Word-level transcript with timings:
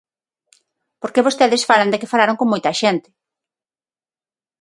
Porque 1.01 1.25
vostedes 1.27 1.63
falan 1.69 1.91
de 1.91 1.99
que 2.01 2.11
falaron 2.13 2.37
con 2.39 2.47
moita 2.51 2.77
xente. 2.81 3.09